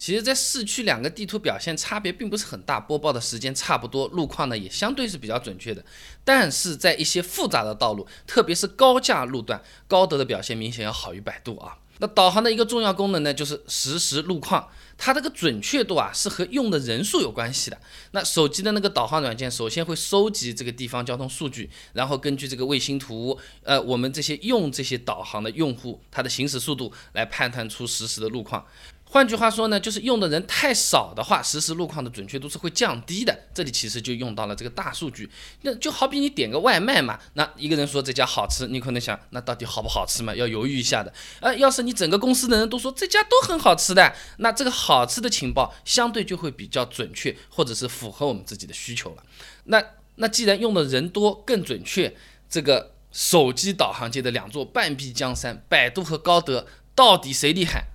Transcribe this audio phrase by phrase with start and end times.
[0.00, 5.84] 其实，在市区两个地图表现差别并不是很大，播报的时间差不多，路况呢也相对是比较准确的。
[6.24, 11.76] 但是在一些复杂的道路，特别是高架路段，高德的表现明显要好于百度啊。
[11.98, 17.78] 那导航的一个重要功能呢，就是实时路况，它这个准确度啊是和用的人数有关系的。
[18.12, 28.64] 那手机的那个导航软件首先会收集这个地方交通数据，然后根据这个卫星图，呃，我们这些用这些导航的用户，它的行驶速度来判断出实时的路况。
[29.12, 33.36] 换句话说呢，就是用的人太少的话，实时路况的准确度是会降低的。
[33.52, 35.28] 这里其实就用到了这个大数据。
[35.62, 40.32] 那就好比你点个外卖嘛，那一个人说这家好吃，你可能想，那到底好不好吃嘛？
[40.32, 41.12] 要犹豫一下的。
[41.40, 49.24] 呃，要是你整个公司的人都说这家都很好吃的，那这个好吃的情报相对就会比较准确，或者是符合我们自己的需求了。
[49.64, 49.82] 那
[50.14, 52.14] 那既然用的人多更准确，
[52.48, 57.86] 这个手机导航界的两座半壁江山，百度和高德到底谁厉害？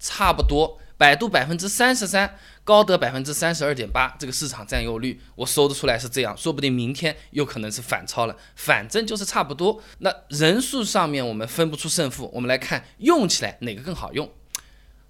[0.00, 9.80] 差不多，百度百分之三十三，高德百分之三十二点八，这个市场占有率我搜得出来是这样，说不定明天有可能是反超了，反正就是差不多。
[9.98, 14.28] 那人数上面我们分不出胜负，我们来看用起来哪个更好用。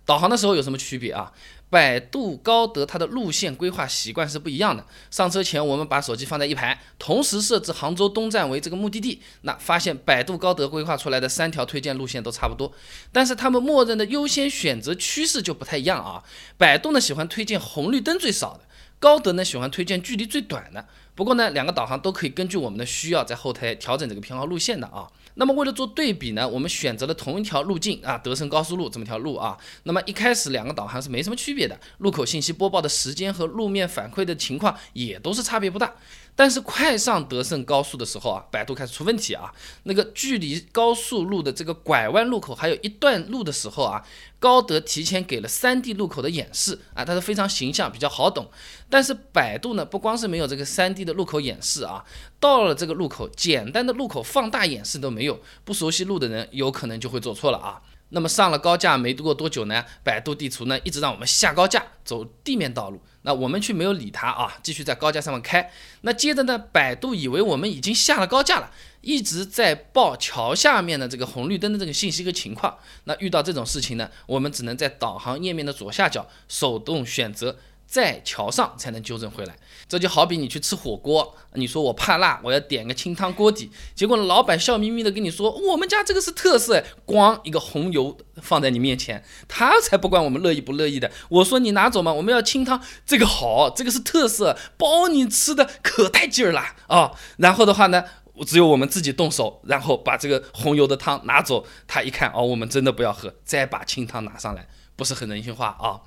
[0.05, 1.33] 导航的时候有什么区别啊？
[1.71, 4.85] 百度、高德它的路线规划习惯是不一样的。
[5.11, 12.73] 上车前我们把手机放在一排，同时设置杭州东站为这个目的地，那发现百度、高德规划出来的三条推荐路线都差不多，
[13.13, 16.25] 但是他们默认的优先选择趋势就不太一样啊。
[16.59, 18.65] 百度呢喜欢推荐红绿灯最少的，
[18.99, 20.87] 高德呢喜欢推荐距离最短的。
[21.15, 25.07] 不过呢，两个导航都可以根据我们的需要在后台调整这个偏好路线的啊。
[25.35, 29.57] 那么为了做对比呢，我们选择了同一条路径啊，德胜高速路这么条路啊。
[29.85, 35.93] 那么一开始两个导航是没什么区别的，路口信息播报的时间和路面反馈的情况也都是差别不大。
[36.35, 39.53] 但是快上德胜高速的时候啊，百度开始出问题啊。
[39.83, 44.03] 那个距离高速路的这个拐弯路口还有一段路的时候啊，
[44.39, 48.51] 高德提前给了 3D 路口的演示啊，它是非常形象，比较好懂。
[48.89, 52.05] 但是百度呢，不光是没有这个 3D 的路口演示啊，
[52.39, 57.83] 到了这个路口，简单的路口放大演示都没有，不熟悉路的人有可能就会做错了啊。
[58.11, 65.71] 那么上了高架没过多久呢，百度地图呢一直让我们下高架走地面道路，那我们却没有理它啊，继续在高架上面开。
[66.03, 68.71] 那接着呢，百度以为我们已经下了高架了，
[69.01, 72.79] 一直在报桥下面的这个红绿灯的这个信息和情况。
[73.05, 77.59] 那遇到这种事情呢，我们只能在导航页面的左下角手动选择。
[77.91, 79.57] 在桥上才能纠正回来，
[79.89, 91.11] 这就好比你去吃火锅，你说我怕辣，我要点个清汤锅底，结果老板笑眯眯的跟你说，我们家这个是特色，光一个红油放在你面前，他才不管我们乐意不乐意的。
[91.29, 97.11] 我说你拿走嘛，我们要清汤，这个好，这个是特色，包你吃的可带劲儿了啊。
[97.39, 98.05] 然后的话呢，
[98.45, 104.67] 只有我们自己动手，然后把这个红油的汤拿走，他一看哦，我们真的不要喝，再把清汤拿上来。
[104.97, 105.99] 不是很人性化啊。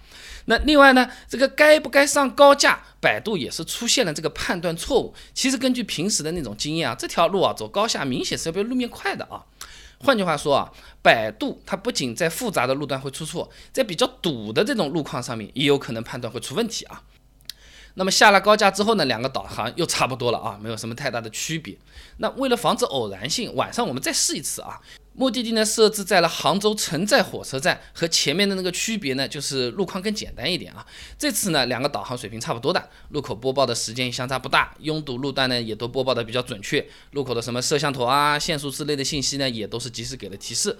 [0.45, 5.15] 那另外呢，这个该不该上高架，百度也是出现了这个判断错误。
[5.33, 9.43] 其实根据平时的那种经验啊，这条路啊走高架明显是要比路面快的啊。
[10.01, 10.71] 换句话说啊，
[11.01, 17.01] 百度它不仅在复杂的路段会出错，在比较堵的这种路况上面也有可能判断会出问题啊。
[17.95, 21.77] 那么下了高架之后呢，两个导航又差不多了啊，没有什么太大的区别。
[22.17, 24.79] 那为了防止偶然性，晚上我们再试一次啊。
[25.15, 30.85] 目的地呢设置在了杭州城寨火车站，和前面的那个区别呢，就是路况更简单一点啊。
[31.19, 40.75] 这次呢，两个导航水平差不多的，路口播报的时间相差不大，拥堵路段呢也都播报的比较准确，路口的什么摄像头啊、限速之类的信息呢，也都是及时给了提示。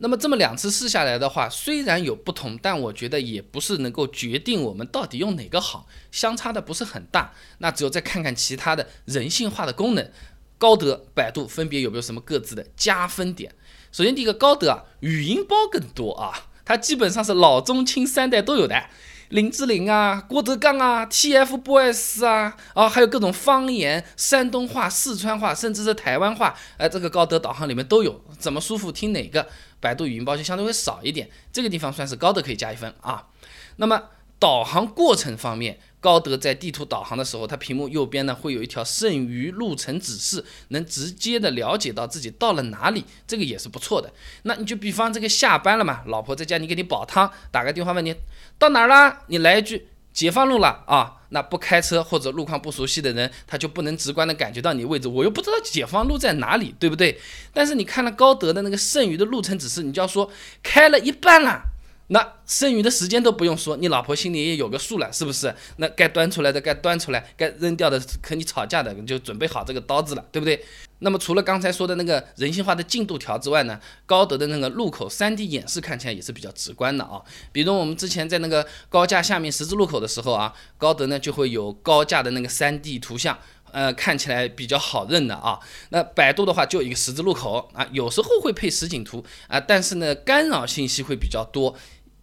[0.00, 7.32] 那么这么两次试下来的话，虽然有不同，但我觉得也不是能够决定我们到底用哪个好，相差的不是很大。
[7.58, 10.10] 那只有再看看其他的人性化的功能，
[10.58, 13.54] 高德、百度分别有没有什么各自的加分点。
[13.90, 18.90] 首先，第一个高德啊，语音包更多啊，它基本上是老中青三代都有的，
[19.30, 29.46] 林志玲啊、郭德纲啊、TFBOYS 啊，啊，还有各种方言，山东话、四川话，甚至是台湾话，哎，这个高德导航里面都有，怎么舒服听哪个，
[29.80, 33.28] 百度语音包就相对会少一点，这个地方算是高德可以加一分啊。
[33.76, 34.02] 那么
[34.38, 35.78] 导航过程方面。
[36.00, 44.12] 高德在地图导航的时候，它屏幕右边呢会有一条剩余路程指示，能直接的了解到自己到了哪里，这个也是不错的。
[44.44, 48.14] 那你就比方这个下班了嘛，老婆在家，你给你煲汤，打个电话问你
[48.60, 51.16] 到哪儿了，你来一句解放路了啊。
[51.30, 57.20] 那不开车或者路况不熟悉的人，他就不能直观的感觉到你位置，我又不知道解放路在哪里，对不对？
[57.52, 60.30] 但是你看了高德的那个剩余的路程指示，你就要说
[60.62, 61.67] 开了一半了。
[62.08, 65.54] 那剩余的时间都不用说，你老婆心里也有个数了，是不是？
[65.76, 70.64] 那该端出来的该端出来，该扔掉的和你吵架的就准备好这个刀子了，对不对？
[71.00, 77.22] 那么除了刚才说的那个人性化的进度条之外呢，高德的那个路口 3D 演示看起来也是比较直观的啊。
[77.52, 83.38] 比如我们之前在那个高架下面十字路口的时候啊，高德呢就会有高架的那个 3D 图像。
[83.70, 85.60] 呃，看起来比较好认的啊。
[85.90, 91.76] 那百度的话就一个十字路口啊，有时候会配实景图啊，但是呢，干扰信息会比较多。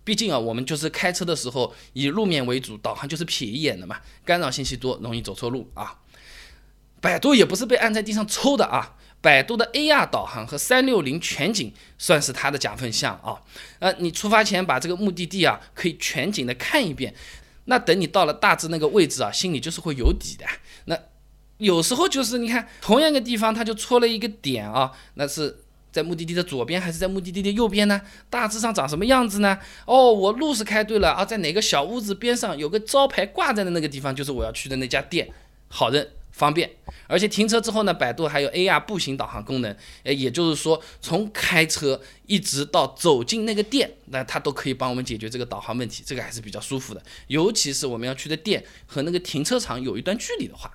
[0.06, 6.00] 毕竟啊，我们就是开车的时候以路面为主，导航就是瞥一眼的嘛，干扰信息多，容易走错路啊。
[7.02, 13.42] 百度也不是被按在地上抽的啊，百度的 AR 导航和三六零全景算是它的加分项啊。
[13.80, 17.14] 呃，你出发前把这个目的地啊可以全景的看一遍，
[17.66, 20.46] 那等你到了大致那个位置啊，心里就是会有底的。
[20.86, 20.98] 那
[21.58, 25.65] 有时候就是你看同样一个地方，它就戳了一个点啊，那是
[25.96, 28.02] 在目的地的左边还是在目的地的右边呢？
[28.30, 29.58] 大致上长什么样子呢？
[29.86, 35.30] 哦，我路是开对了啊，在哪个小屋子边上有个招牌挂在的那个地方，就是我要去的那家店，
[35.70, 36.70] 好认方便。
[37.08, 47.02] 而且停车之后呢，百度还有 AR 步行导航功能，诶，也就是说从开车一直到走进那个店，那它都可以帮我们解决这个导航问题，这个还是比较舒服的。
[47.28, 50.70] 尤其是我们要去的店和那个停车场有一段距离的话。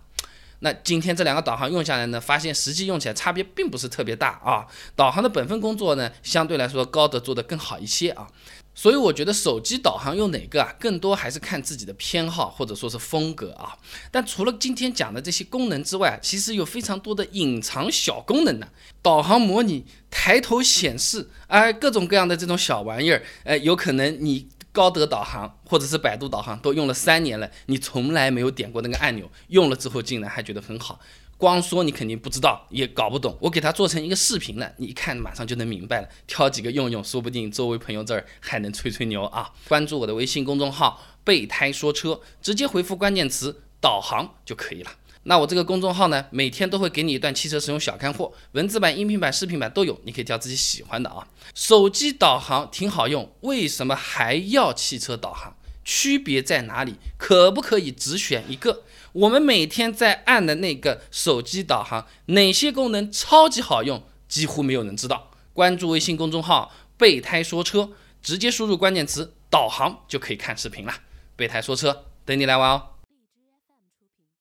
[0.60, 4.66] 那今天这两个导航用下来呢，发现实际用起来差别并不是特别大啊。
[4.94, 8.28] 导航的本分工作呢，相对来说高德做的更好一些啊。
[8.74, 13.76] 所以我觉得手机导航用哪个啊，更多还是看自己的偏好或者说是风格啊。
[14.10, 18.68] 但除了今天讲的这些功能之外，其实有非常多的隐藏小功能呢。
[19.02, 24.48] 导航模拟、抬头显示，哎，各种各样的这种小玩意儿，哎，有可能你。
[24.72, 31.00] 高德导航或者是百度导航都用了三年了，你从来没有点过那个按钮，用了之后竟然还觉得很好。
[31.37, 33.34] 光说你肯定不知道，也搞不懂。
[33.40, 36.08] 我给它做成一个视频了，你一看马上就能明白了。
[36.26, 39.50] 挑几个用用，说不定周围朋友这儿还能吹吹牛啊！
[39.67, 44.90] 关注我的微信公众号“备胎说车”，直接回复关键词“导航”就可以了。
[45.25, 51.28] 那我这个公众号呢，每天都会给你一段汽车使用小干货，文字版、音频版、视频版都有，你可以挑自己喜欢的啊。
[51.55, 55.56] 手机导航挺好用，为什么还要汽车导航？
[55.84, 56.96] 区别在哪里？
[57.19, 58.84] 可不可以只选一个？
[59.12, 64.02] 我们每天在按的那个手机导航，哪些功能超级好用？
[64.28, 65.31] 几乎没有人知道。
[65.52, 67.90] 关注微信公众号“备胎说车”，
[68.23, 70.94] 直接输入关键词“导航”就可以看视频了。
[71.34, 72.82] 备胎说车，等你来玩哦。